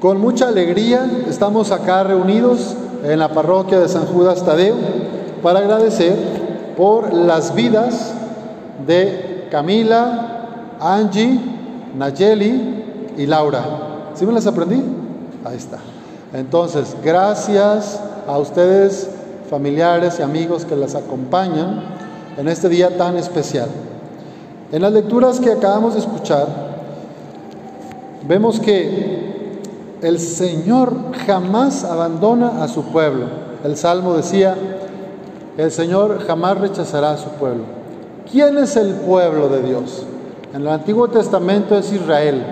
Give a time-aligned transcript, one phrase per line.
[0.00, 2.74] Con mucha alegría estamos acá reunidos
[3.04, 4.76] en la parroquia de San Judas Tadeo
[5.42, 6.16] para agradecer
[6.74, 8.14] por las vidas
[8.86, 11.38] de Camila, Angie,
[11.94, 13.62] Nayeli y Laura.
[14.14, 14.82] ¿Sí me las aprendí?
[15.44, 15.76] Ahí está.
[16.32, 19.10] Entonces, gracias a ustedes,
[19.50, 21.82] familiares y amigos que las acompañan
[22.38, 23.68] en este día tan especial.
[24.72, 26.46] En las lecturas que acabamos de escuchar,
[28.26, 29.29] vemos que
[30.02, 30.94] el Señor
[31.26, 33.26] jamás abandona a su pueblo.
[33.64, 34.56] El Salmo decía,
[35.58, 37.64] el Señor jamás rechazará a su pueblo.
[38.30, 40.04] ¿Quién es el pueblo de Dios?
[40.54, 42.42] En el Antiguo Testamento es Israel.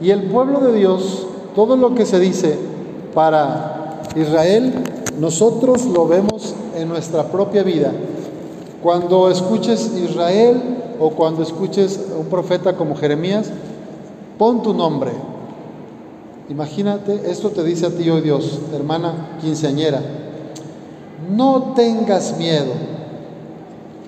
[0.00, 2.58] Y el pueblo de Dios, todo lo que se dice
[3.14, 4.72] para Israel,
[5.18, 7.92] nosotros lo vemos en nuestra propia vida.
[8.82, 10.60] Cuando escuches Israel
[10.98, 13.50] o cuando escuches un profeta como Jeremías,
[14.38, 15.29] pon tu nombre.
[16.50, 20.02] Imagínate, esto te dice a ti hoy Dios, hermana quinceañera,
[21.30, 22.72] no tengas miedo,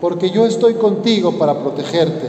[0.01, 2.27] porque yo estoy contigo para protegerte.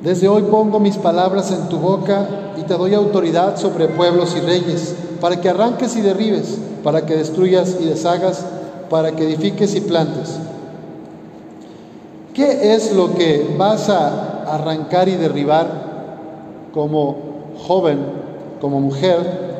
[0.00, 2.26] Desde hoy pongo mis palabras en tu boca
[2.58, 7.14] y te doy autoridad sobre pueblos y reyes, para que arranques y derribes, para que
[7.14, 8.46] destruyas y deshagas,
[8.88, 10.38] para que edifiques y plantes.
[12.32, 15.81] ¿Qué es lo que vas a arrancar y derribar
[16.72, 17.16] como
[17.66, 17.98] joven,
[18.60, 19.52] como mujer?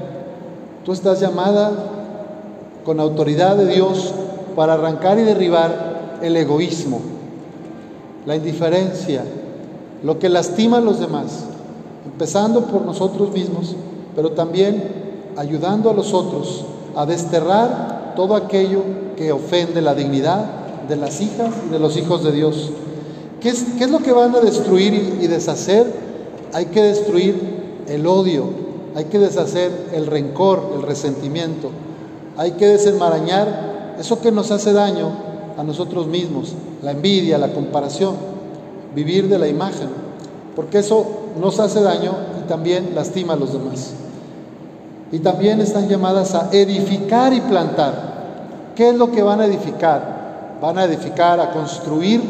[0.85, 1.71] Tú estás llamada
[2.85, 4.13] con autoridad de Dios
[4.57, 7.01] para arrancar y derribar el egoísmo,
[8.27, 9.25] la indiferencia,
[10.03, 11.45] lo que lastima a los demás,
[12.05, 13.77] empezando por nosotros mismos,
[14.15, 14.83] pero también
[15.37, 16.65] ayudando a los otros
[16.97, 18.83] a desterrar todo aquello
[19.17, 20.45] que ofende la dignidad
[20.89, 22.71] de las hijas y de los hijos de Dios.
[23.41, 26.12] ¿Qué es, lo que van a destruir y deshacer?
[26.53, 27.37] Hay que destruir
[27.89, 28.45] el odio,
[28.95, 31.71] hay que deshacer el rencor, el resentimiento,
[32.37, 35.11] hay que desenmarañar eso que nos hace daño
[35.57, 38.17] a nosotros mismos, la envidia, la comparación,
[38.95, 39.89] vivir de la imagen,
[40.55, 41.07] porque eso
[41.41, 43.93] nos hace daño y también lastima a los demás.
[45.11, 48.73] Y también están llamadas a edificar y plantar.
[48.75, 50.59] ¿Qué es lo que van a edificar?
[50.61, 52.23] Van a edificar, a construir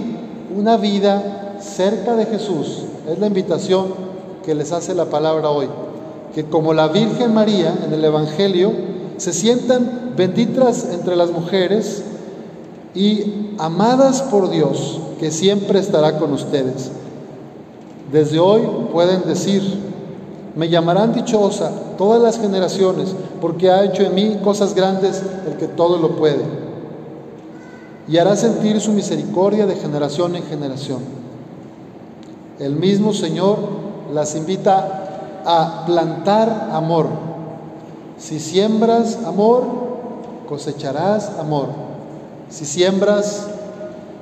[0.56, 2.84] una vida cerca de Jesús.
[3.08, 4.11] Es la invitación
[4.44, 5.68] que les hace la palabra hoy.
[6.34, 8.72] Que como la Virgen María en el Evangelio,
[9.16, 12.02] se sientan benditas entre las mujeres
[12.94, 16.90] y amadas por Dios, que siempre estará con ustedes.
[18.10, 19.62] Desde hoy pueden decir,
[20.54, 25.66] me llamarán dichosa todas las generaciones, porque ha hecho en mí cosas grandes el que
[25.66, 26.42] todo lo puede.
[28.08, 30.98] Y hará sentir su misericordia de generación en generación.
[32.58, 33.56] El mismo Señor
[34.12, 37.06] las invita a plantar amor.
[38.18, 39.64] Si siembras amor,
[40.48, 41.68] cosecharás amor.
[42.48, 43.46] Si siembras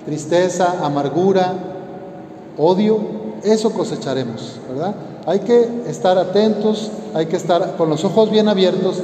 [0.05, 1.53] tristeza, amargura,
[2.57, 2.99] odio,
[3.43, 4.95] eso cosecharemos, ¿verdad?
[5.27, 9.03] Hay que estar atentos, hay que estar con los ojos bien abiertos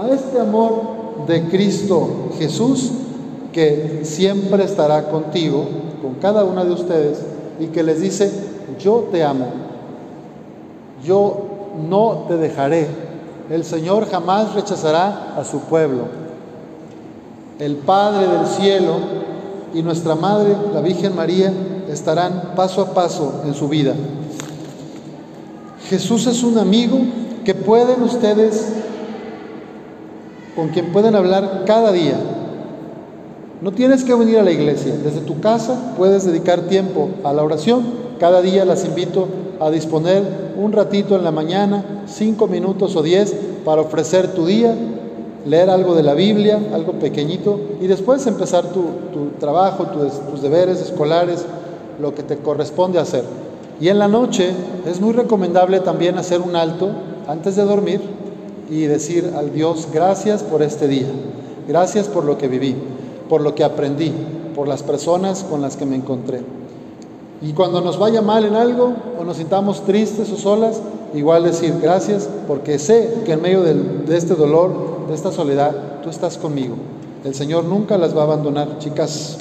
[0.00, 2.92] a este amor de Cristo Jesús
[3.52, 5.66] que siempre estará contigo,
[6.02, 7.18] con cada una de ustedes,
[7.58, 8.30] y que les dice,
[8.78, 9.46] yo te amo,
[11.04, 11.46] yo
[11.88, 12.86] no te dejaré.
[13.50, 16.04] El Señor jamás rechazará a su pueblo.
[17.58, 18.94] El Padre del cielo
[19.72, 21.52] y nuestra Madre, la Virgen María,
[21.88, 23.94] estarán paso a paso en su vida.
[25.88, 26.98] Jesús es un amigo
[27.44, 28.72] que pueden ustedes,
[30.56, 32.16] con quien pueden hablar cada día.
[33.60, 37.42] No tienes que venir a la iglesia, desde tu casa puedes dedicar tiempo a la
[37.42, 37.84] oración.
[38.18, 39.28] Cada día las invito
[39.60, 40.22] a disponer
[40.56, 43.34] un ratito en la mañana, cinco minutos o diez,
[43.64, 44.74] para ofrecer tu día,
[45.44, 50.42] leer algo de la Biblia, algo pequeñito, y después empezar tu, tu trabajo, tus, tus
[50.42, 51.44] deberes escolares,
[52.00, 53.24] lo que te corresponde hacer.
[53.80, 54.50] Y en la noche
[54.86, 56.90] es muy recomendable también hacer un alto
[57.26, 58.00] antes de dormir
[58.70, 61.06] y decir al Dios, gracias por este día,
[61.68, 62.74] gracias por lo que viví,
[63.28, 64.12] por lo que aprendí,
[64.54, 66.40] por las personas con las que me encontré.
[67.42, 70.80] Y cuando nos vaya mal en algo o nos sintamos tristes o solas,
[71.14, 76.00] igual decir gracias porque sé que en medio del, de este dolor, de esta soledad,
[76.02, 76.76] tú estás conmigo.
[77.24, 79.38] El Señor nunca las va a abandonar, chicas.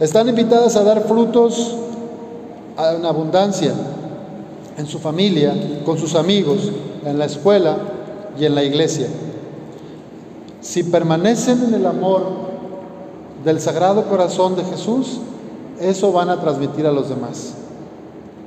[0.00, 1.76] Están invitadas a dar frutos
[2.96, 3.72] en abundancia
[4.76, 5.54] en su familia,
[5.84, 6.70] con sus amigos,
[7.04, 7.76] en la escuela
[8.38, 9.06] y en la iglesia.
[10.60, 12.22] Si permanecen en el amor
[13.44, 15.20] del Sagrado Corazón de Jesús,
[15.82, 17.54] eso van a transmitir a los demás.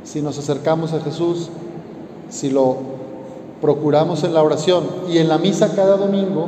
[0.03, 1.49] Si nos acercamos a Jesús
[2.29, 2.77] si lo
[3.61, 6.47] procuramos en la oración y en la misa cada domingo,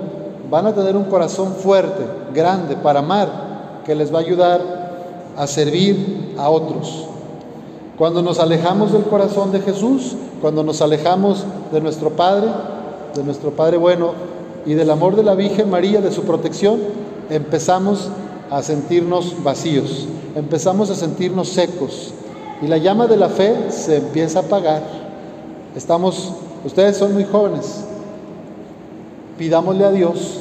[0.50, 4.62] van a tener un corazón fuerte, grande, para amar, que les va a ayudar
[5.38, 7.06] a servir a otros.
[7.98, 12.48] Cuando nos alejamos del corazón de Jesús, cuando nos alejamos de nuestro Padre,
[13.16, 14.12] de nuestro Padre bueno
[14.66, 16.80] y del amor de la Virgen María, de su protección,
[17.30, 18.10] empezamos
[18.49, 22.13] a sentirnos vacíos, empezamos a sentirnos secos
[22.61, 24.83] y la llama de la fe se empieza a apagar.
[25.75, 26.33] Estamos,
[26.65, 27.83] ustedes son muy jóvenes,
[29.38, 30.39] pidámosle a Dios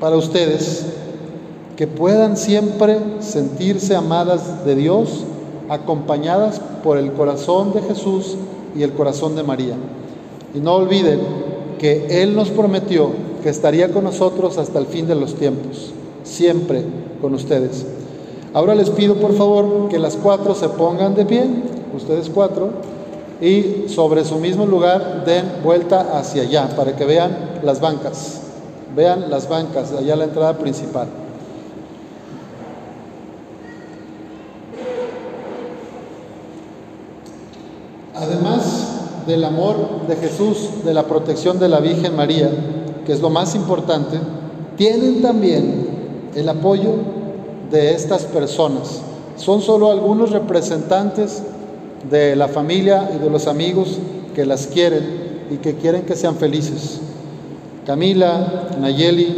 [0.00, 0.86] para ustedes
[1.76, 5.24] que puedan siempre sentirse amadas de Dios,
[5.68, 8.36] acompañadas por el corazón de Jesús
[8.76, 9.74] y el corazón de María.
[10.54, 11.20] Y no olviden
[11.78, 13.10] que Él nos prometió
[13.42, 15.92] que estaría con nosotros hasta el fin de los tiempos,
[16.24, 16.82] siempre
[17.20, 17.86] con ustedes.
[18.52, 21.44] Ahora les pido por favor que las cuatro se pongan de pie,
[21.94, 22.70] ustedes cuatro,
[23.40, 28.40] y sobre su mismo lugar den vuelta hacia allá para que vean las bancas.
[28.94, 31.08] Vean las bancas, allá la entrada principal.
[38.14, 42.50] Además del amor de Jesús, de la protección de la Virgen María,
[43.04, 44.18] que es lo más importante,
[44.76, 45.83] tienen también
[46.34, 46.94] el apoyo
[47.70, 49.00] de estas personas.
[49.36, 51.42] Son solo algunos representantes
[52.10, 53.98] de la familia y de los amigos
[54.34, 55.04] que las quieren
[55.50, 57.00] y que quieren que sean felices.
[57.86, 59.36] Camila, Nayeli,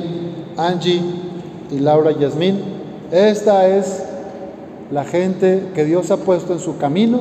[0.57, 1.01] Angie
[1.71, 2.61] y Laura Yasmín.
[3.11, 4.03] Esta es
[4.91, 7.21] la gente que Dios ha puesto en su camino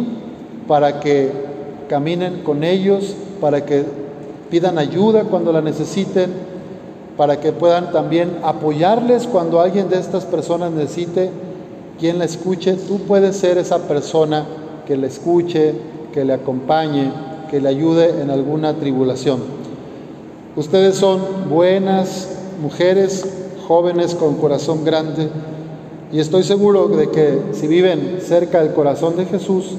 [0.67, 1.31] para que
[1.89, 3.83] caminen con ellos, para que
[4.49, 6.31] pidan ayuda cuando la necesiten,
[7.17, 11.29] para que puedan también apoyarles cuando alguien de estas personas necesite
[11.99, 12.73] quien la escuche.
[12.73, 14.45] Tú puedes ser esa persona
[14.85, 15.73] que le escuche,
[16.13, 17.11] que le acompañe,
[17.49, 19.39] que le ayude en alguna tribulación.
[20.55, 22.29] Ustedes son buenas
[22.61, 23.25] mujeres,
[23.67, 25.29] jóvenes con corazón grande,
[26.11, 29.71] y estoy seguro de que si viven cerca del corazón de Jesús,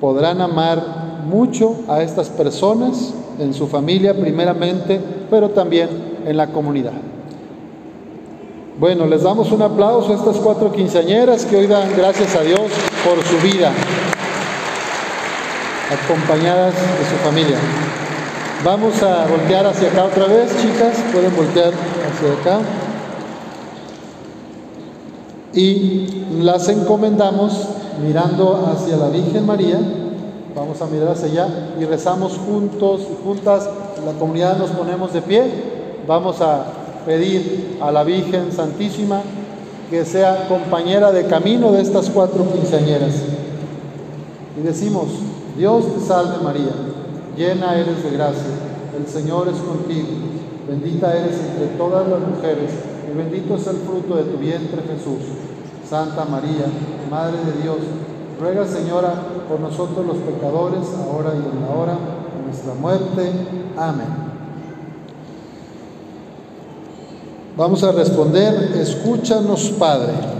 [0.00, 5.00] podrán amar mucho a estas personas, en su familia primeramente,
[5.30, 6.92] pero también en la comunidad.
[8.78, 12.62] Bueno, les damos un aplauso a estas cuatro quinceañeras que hoy dan gracias a Dios
[13.04, 13.72] por su vida,
[15.90, 17.58] acompañadas de su familia.
[18.64, 22.64] Vamos a voltear hacia acá otra vez, chicas, pueden voltear hacia acá.
[25.52, 27.68] Y las encomendamos
[28.02, 29.78] mirando hacia la Virgen María.
[30.54, 33.68] Vamos a mirar hacia allá y rezamos juntos y juntas.
[34.04, 35.69] La comunidad nos ponemos de pie.
[36.10, 36.64] Vamos a
[37.06, 39.22] pedir a la Virgen Santísima
[39.88, 43.14] que sea compañera de camino de estas cuatro quinceañeras.
[44.58, 45.06] Y decimos,
[45.56, 46.72] Dios te salve María
[47.36, 48.50] llena eres de gracia,
[48.98, 50.08] el Señor es contigo,
[50.68, 52.72] bendita eres entre todas las mujeres,
[53.08, 55.22] y bendito es el fruto de tu vientre Jesús.
[55.88, 56.66] Santa María,
[57.08, 57.78] Madre de Dios,
[58.40, 59.14] ruega Señora
[59.48, 63.30] por nosotros los pecadores, ahora y en la hora de nuestra muerte.
[63.76, 64.29] Amén.
[67.60, 70.39] Vamos a responder, escúchanos Padre.